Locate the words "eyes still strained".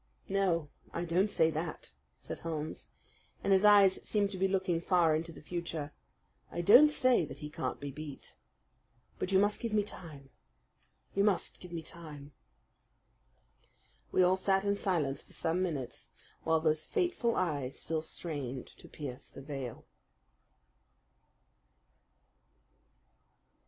17.35-18.71